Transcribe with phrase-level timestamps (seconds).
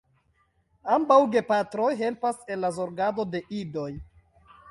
[0.95, 3.89] Ambaŭ gepatroj helpas en la zorgado de idoj.